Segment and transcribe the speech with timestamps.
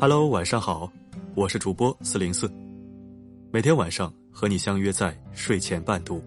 [0.00, 0.88] Hello，晚上好，
[1.34, 2.48] 我是主播四零四，
[3.50, 6.22] 每天晚上和你相约在睡前伴读。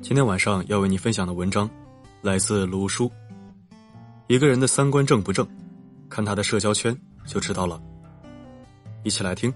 [0.00, 1.68] 今天晚上要为你分享的文章
[2.22, 3.12] 来自卢叔。
[4.28, 5.46] 一个人的三观正不正，
[6.08, 7.78] 看他的社交圈就知道了。
[9.02, 9.52] 一起来听。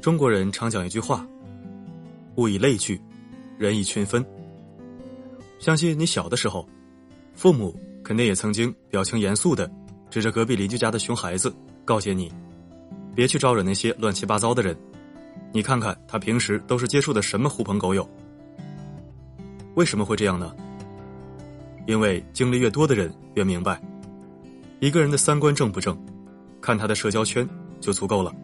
[0.00, 1.24] 中国人常讲一句话
[2.34, 3.00] ：“物以类聚。”
[3.58, 4.24] 人以群分，
[5.58, 6.68] 相信你小的时候，
[7.34, 7.74] 父母
[8.04, 9.70] 肯定也曾经表情严肃的
[10.10, 12.30] 指着隔壁邻居家的熊孩子，告诫你，
[13.14, 14.76] 别去招惹那些乱七八糟的人。
[15.52, 18.06] 你看看他平时都是接触的什么狐朋狗友？
[19.74, 20.54] 为什么会这样呢？
[21.86, 23.80] 因为经历越多的人越明白，
[24.80, 25.96] 一个人的三观正不正，
[26.60, 27.48] 看他的社交圈
[27.80, 28.34] 就足够了。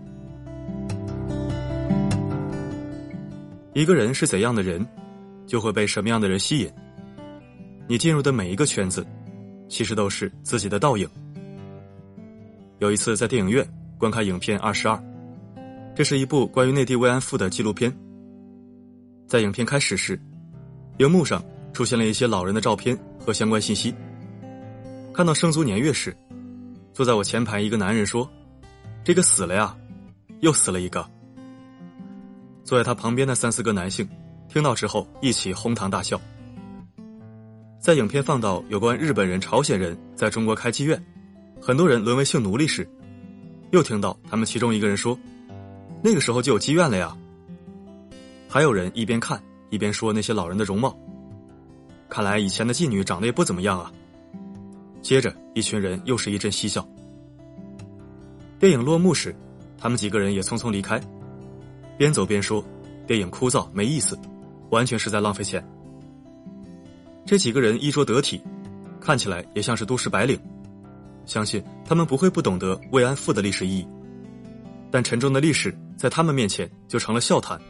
[3.74, 4.86] 一个人是怎样的人？
[5.52, 6.72] 就会被什么样的人吸引？
[7.86, 9.06] 你进入的每一个圈子，
[9.68, 11.06] 其实都是自己的倒影。
[12.78, 13.62] 有一次在电影院
[13.98, 14.96] 观看影片《二十二》，
[15.94, 17.94] 这是一部关于内地慰安妇的纪录片。
[19.26, 20.18] 在影片开始时，
[20.96, 21.44] 荧幕上
[21.74, 23.94] 出现了一些老人的照片和相关信息。
[25.12, 26.16] 看到生卒年月时，
[26.94, 28.26] 坐在我前排一个男人说
[29.04, 29.76] ：“这个死了呀，
[30.40, 31.06] 又死了一个。”
[32.64, 34.08] 坐在他旁边的三四个男性。
[34.52, 36.20] 听到之后，一起哄堂大笑。
[37.80, 41.02] 在影片放到有关日本人、朝鲜人在中国开妓院，
[41.58, 42.86] 很多人沦为性奴隶时，
[43.70, 45.18] 又听到他们其中一个人说
[46.04, 47.16] ：“那个时候就有妓院了呀。”
[48.46, 50.94] 还有人一边看一边说那些老人的容貌，
[52.10, 53.90] 看来以前的妓女长得也不怎么样啊。
[55.00, 56.86] 接着，一群人又是一阵嬉笑。
[58.58, 59.34] 电影落幕时，
[59.78, 61.00] 他们几个人也匆匆离开，
[61.96, 62.62] 边走边说
[63.08, 64.14] ：“电影枯燥没意思。”
[64.72, 65.62] 完全是在浪费钱。
[67.24, 68.42] 这几个人衣着得体，
[69.00, 70.40] 看起来也像是都市白领，
[71.26, 73.86] 相信他们不会不懂得慰安妇的历史意义。
[74.90, 77.60] 但沉重的历史在他们面前就成了笑谈。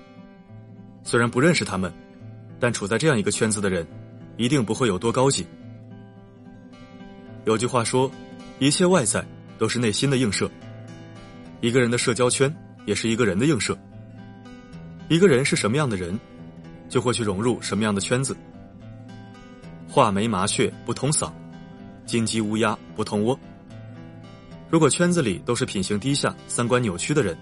[1.02, 1.92] 虽然不认识他们，
[2.60, 3.84] 但处在这样一个圈子的人，
[4.36, 5.44] 一定不会有多高级。
[7.44, 8.08] 有句话说
[8.60, 9.24] ：“一切外在
[9.58, 10.48] 都是内心的映射。”
[11.60, 12.52] 一个人的社交圈
[12.86, 13.76] 也是一个人的映射。
[15.08, 16.18] 一个人是什么样的人？
[16.92, 18.36] 就会去融入什么样的圈子？
[19.88, 21.32] 画眉麻雀不同嗓，
[22.04, 23.38] 金鸡乌鸦不同窝。
[24.68, 27.34] 如果圈子里都是品行低下、三观扭曲的人，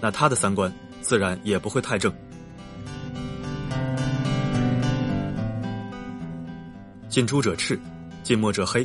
[0.00, 2.12] 那他的三观自然也不会太正。
[7.08, 7.78] 近朱者赤，
[8.24, 8.84] 近墨者黑。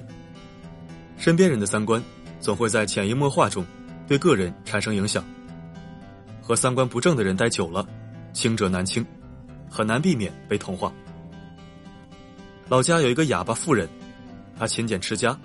[1.18, 2.00] 身边人的三观
[2.40, 3.66] 总会在潜移默化中
[4.08, 5.26] 对个人产生影响。
[6.44, 7.84] 和三观不正的人待久了，
[8.34, 9.04] 清者难清。
[9.70, 10.92] 很难避免被同化。
[12.68, 13.88] 老家有一个哑巴妇人，
[14.58, 15.40] 她勤俭持家，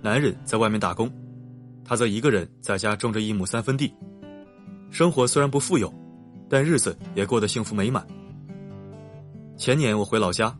[0.00, 1.10] 男人在外面打工，
[1.84, 3.94] 她则一个人在家种着一亩三分地，
[4.90, 5.92] 生活虽然不富有，
[6.48, 8.06] 但日子也过得幸福美满。
[9.56, 10.56] 前年我回老家，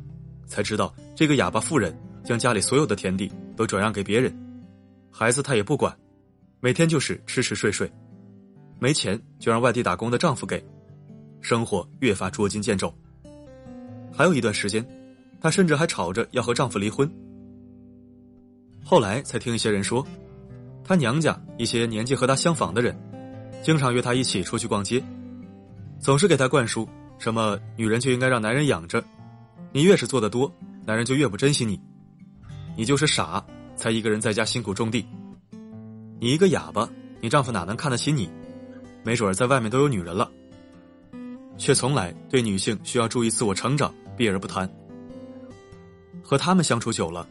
[0.47, 4.33] 才知道这个哑巴妇人将家里所有的田地都转让给别人，
[5.11, 5.97] 孩子她也不管，
[6.61, 7.91] 每天就是吃吃睡睡，
[8.79, 10.65] 没钱就让外地打工的丈夫给，
[11.41, 12.95] 生活越发捉襟见肘。
[14.17, 14.87] 还有一段时间，
[15.41, 17.11] 她甚至还吵着要和丈夫离婚。
[18.85, 20.07] 后来才听一些人说，
[20.85, 22.97] 她娘家一些年纪和她相仿的人，
[23.63, 25.03] 经常约她一起出去逛街，
[25.99, 26.89] 总是给她灌输
[27.19, 29.03] 什么女人就应该让男人养着，
[29.73, 30.53] 你越是做的多，
[30.87, 31.81] 男人就越不珍惜你，
[32.77, 35.05] 你就是傻才一个人在家辛苦种地，
[36.21, 36.89] 你一个哑巴，
[37.21, 38.31] 你丈夫哪能看得起你？
[39.03, 40.31] 没准在外面都有女人了，
[41.59, 43.93] 却从来对女性需要注意自我成长。
[44.17, 44.69] 避而不谈，
[46.23, 47.27] 和他们相处久了，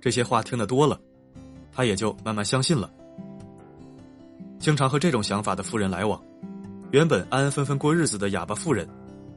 [0.00, 1.00] 这些话听得多了，
[1.72, 2.90] 他也就慢慢相信了。
[4.58, 6.20] 经常和这种想法的富人来往，
[6.90, 8.88] 原本安安分分过日子的哑巴富人，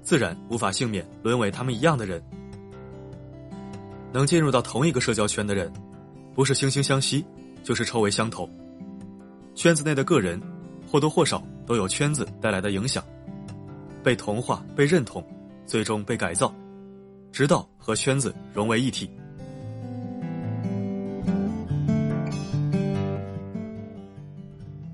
[0.01, 2.21] 自然无法幸免，沦为他们一样的人。
[4.13, 5.71] 能进入到同一个社交圈的人，
[6.33, 7.25] 不是惺惺相惜，
[7.63, 8.49] 就是臭味相投。
[9.53, 10.41] 圈子内的个人，
[10.89, 13.03] 或多或少都有圈子带来的影响，
[14.03, 15.21] 被同化、被认同，
[15.65, 16.53] 最终被改造。
[17.37, 19.07] 直到和圈子融为一体。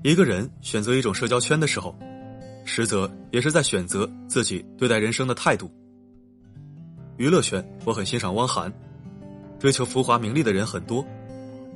[0.02, 1.96] 一个人选择一种社交圈的时候，
[2.66, 5.72] 实则也是在选择自己对待人生的态度。
[7.16, 8.70] 娱乐圈，我很欣赏汪涵，
[9.58, 11.02] 追求浮华名利的人很多，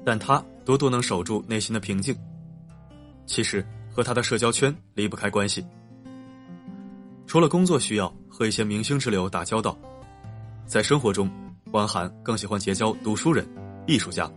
[0.05, 2.15] 但他多多能守住内心的平静。
[3.25, 5.65] 其实和他的社交圈离不开关系，
[7.27, 9.75] 除了工作需要和一些明星之流打交道。
[10.69, 11.31] 在生活中，
[11.73, 13.49] 汪涵更喜欢结交读书人、
[13.87, 14.31] 艺术家。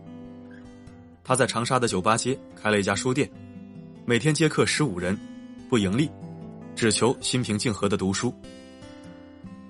[1.22, 3.30] 他在长沙的酒吧街开了一家书店，
[4.06, 5.16] 每天接客十五人，
[5.68, 6.10] 不盈利，
[6.74, 8.32] 只求心平静和的读书。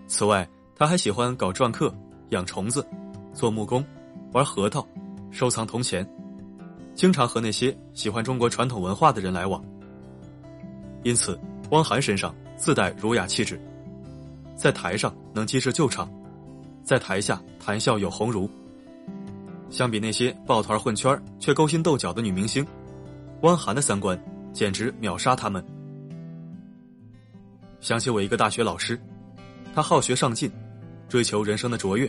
[0.06, 1.92] 此外，他还喜欢搞篆刻、
[2.30, 2.86] 养虫子、
[3.34, 3.84] 做木工、
[4.32, 4.86] 玩核桃、
[5.32, 6.08] 收藏铜钱，
[6.94, 9.60] 经常和那些喜欢中国传统文化的人来往。
[11.02, 11.36] 因此，
[11.70, 13.60] 汪涵身上自带儒雅气质，
[14.54, 16.08] 在台上能机智救场，
[16.82, 18.48] 在台下谈笑有鸿儒。
[19.70, 22.66] 相比那些抱团混圈却勾心斗角的女明星，
[23.40, 25.64] 汪涵的三观简直秒杀他们。
[27.80, 29.00] 想起我一个大学老师，
[29.74, 30.52] 他好学上进，
[31.08, 32.08] 追求人生的卓越，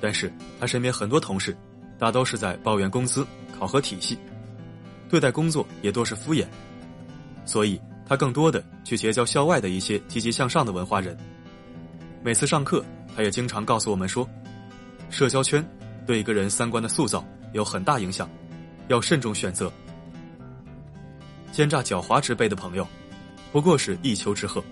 [0.00, 1.56] 但是他身边很多同事，
[1.98, 3.26] 大都是在抱怨工资、
[3.58, 4.18] 考核体系，
[5.08, 6.44] 对待工作也多是敷衍，
[7.44, 11.16] 所以他更多的去结交校外的一些积极向上的文化人。
[12.22, 12.84] 每次上课，
[13.16, 14.28] 他也经常告诉我们说，
[15.10, 15.66] 社交圈。
[16.06, 18.30] 对一个人三观的塑造有很大影响，
[18.86, 19.72] 要慎重选择。
[21.50, 22.86] 奸诈狡猾之辈的朋友，
[23.50, 24.62] 不过是一丘之貉。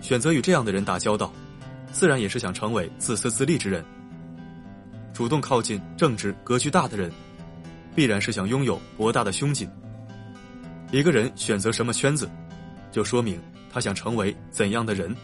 [0.00, 1.32] 选择与这样的人打交道，
[1.92, 3.84] 自然也是想成为自私自利之人。
[5.14, 7.12] 主动靠近正直格局大的人，
[7.94, 9.70] 必然是想拥有博大的胸襟。
[10.90, 12.28] 一个人选择什么圈子，
[12.90, 13.40] 就说明
[13.70, 15.14] 他想成为怎样的人。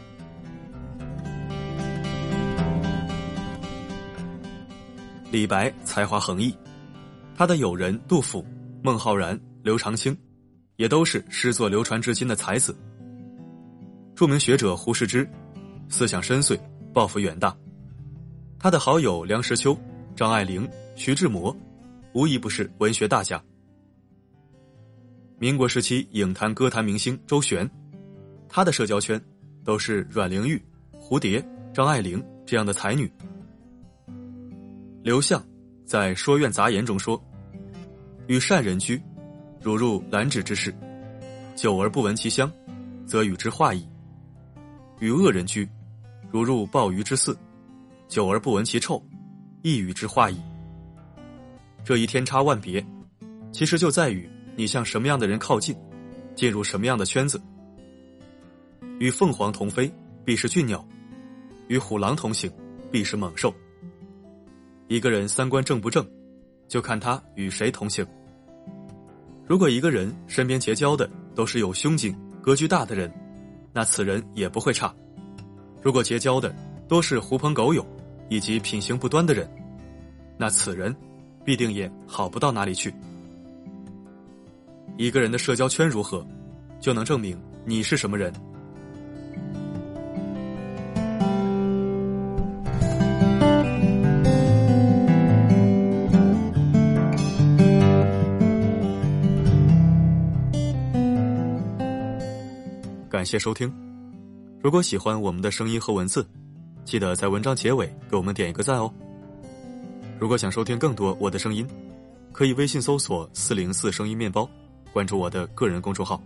[5.38, 6.52] 李白才华横溢，
[7.36, 8.44] 他的友人杜甫、
[8.82, 10.18] 孟浩然、刘长卿，
[10.74, 12.76] 也都是诗作流传至今的才子。
[14.16, 15.30] 著名学者胡适之，
[15.88, 16.58] 思想深邃，
[16.92, 17.56] 抱负远大。
[18.58, 19.78] 他的好友梁实秋、
[20.16, 21.56] 张爱玲、徐志摩，
[22.14, 23.40] 无一不是文学大家。
[25.38, 27.70] 民国时期影坛歌坛明星周璇，
[28.48, 29.24] 他的社交圈
[29.64, 30.60] 都是阮玲玉、
[31.00, 31.40] 蝴蝶、
[31.72, 33.08] 张爱玲这样的才女。
[35.02, 35.42] 刘向
[35.84, 37.22] 在《说苑杂言》中说
[38.26, 39.00] ：“与善人居，
[39.62, 40.74] 如入兰芷之室，
[41.54, 42.50] 久而不闻其香，
[43.06, 43.86] 则与之化矣；
[44.98, 45.68] 与恶人居，
[46.32, 47.36] 如入鲍鱼之肆，
[48.08, 49.00] 久而不闻其臭，
[49.62, 50.40] 亦与之化矣。”
[51.84, 52.84] 这一天差万别，
[53.52, 55.74] 其实就在于你向什么样的人靠近，
[56.34, 57.40] 进入什么样的圈子。
[58.98, 59.90] 与凤凰同飞，
[60.24, 60.80] 必是俊鸟；
[61.68, 62.52] 与虎狼同行，
[62.90, 63.54] 必是猛兽。
[64.88, 66.06] 一个人三观正不正，
[66.66, 68.06] 就看他与谁同行。
[69.46, 73.12] 如果一个人身边结交的都是有胸襟、格局大的人，
[73.70, 74.88] 那此人也不会差；
[75.82, 76.54] 如果结交的
[76.88, 77.86] 都是狐朋狗友
[78.30, 79.46] 以及品行不端的人，
[80.38, 80.94] 那此人
[81.44, 82.92] 必定也好不到哪里去。
[84.96, 86.26] 一个人的社交圈如何，
[86.80, 88.32] 就能证明你是什么人。
[103.28, 103.70] 谢收听，
[104.62, 106.26] 如果喜欢我们的声音和文字，
[106.86, 108.90] 记得在文章结尾给我们点一个赞哦。
[110.18, 111.68] 如果想收听更多我的声音，
[112.32, 114.48] 可以微信搜索“四零四声音面包”，
[114.94, 116.18] 关注我的个人公众号，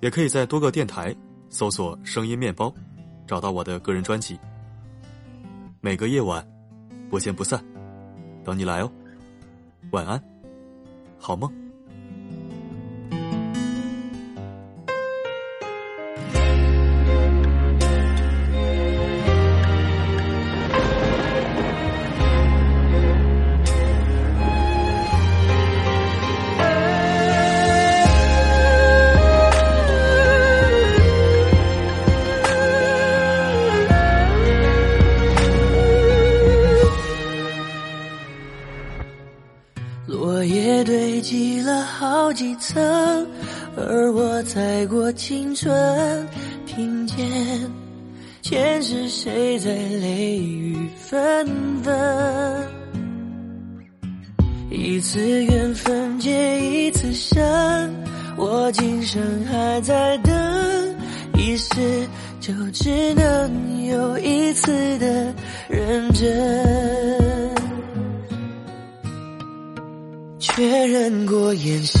[0.00, 1.14] 也可以在多个电台
[1.50, 2.72] 搜索“声音面包”，
[3.28, 4.38] 找到我的个人专辑。
[5.82, 6.42] 每个夜晚，
[7.10, 7.62] 不见不散，
[8.42, 8.90] 等你来哦。
[9.90, 10.18] 晚安，
[11.18, 11.61] 好梦。
[43.74, 46.28] 而我踩过青春，
[46.66, 47.18] 听见
[48.42, 51.46] 前世谁在泪雨纷
[51.82, 52.68] 纷。
[54.70, 57.42] 一次缘分结一次生，
[58.36, 60.96] 我今生还在等，
[61.38, 62.06] 一世
[62.40, 65.34] 就只能有一次的
[65.68, 66.30] 认真。
[70.38, 72.00] 确认过眼神，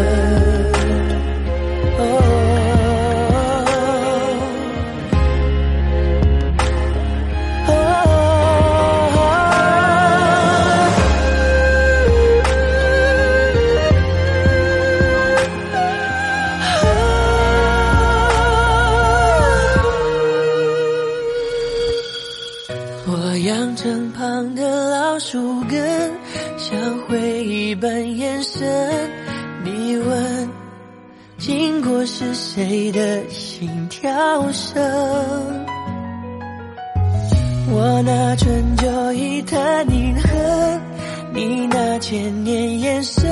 [25.31, 26.11] 树根，
[26.57, 28.67] 像回忆般延伸。
[29.63, 30.49] 你问，
[31.37, 34.11] 经过是谁的心跳
[34.51, 34.83] 声？
[37.69, 40.81] 我那春秋一叹饮恨，
[41.33, 43.23] 你那千年眼神，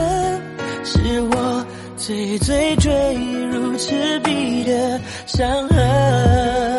[0.86, 1.66] 是我
[1.98, 3.14] 最最坠
[3.52, 6.79] 入赤壁的伤痕。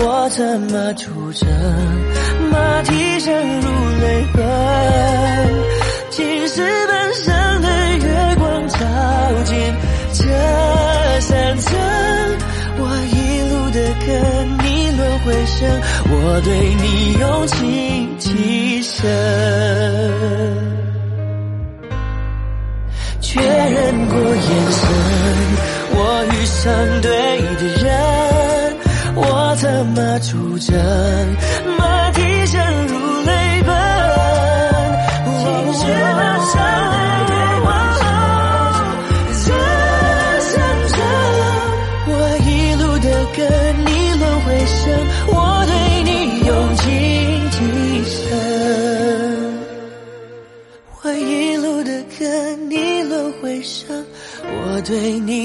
[0.00, 1.48] 我策马出征，
[2.50, 3.68] 马蹄声如
[4.00, 4.44] 泪奔。
[6.10, 8.78] 青石板上的月光照
[9.44, 9.56] 进
[10.12, 10.22] 这
[11.20, 11.76] 山城，
[12.78, 13.16] 我一
[13.50, 13.76] 路的
[14.06, 14.08] 跟
[14.64, 15.58] 你轮回声，
[16.10, 18.18] 我对你用情
[30.20, 30.74] 出征，
[31.78, 33.70] 马蹄声如泪奔。
[35.38, 35.44] 青
[35.74, 36.54] 石板上
[36.90, 36.96] 的
[37.28, 37.32] 月
[37.62, 37.66] 光
[38.00, 38.02] 照
[39.44, 39.46] 这
[40.40, 40.52] 山
[40.88, 40.96] 城，
[42.08, 42.10] 我
[42.44, 43.06] 一路的
[43.36, 43.40] 跟
[43.86, 44.80] 你轮回声，
[45.28, 45.32] 我
[45.66, 45.72] 对
[46.02, 46.10] 你
[46.46, 46.84] 用情
[47.50, 47.56] 极
[48.10, 48.16] 深。
[51.00, 52.20] 我一路的跟
[52.68, 54.04] 你轮回声，
[54.42, 55.37] 我对你。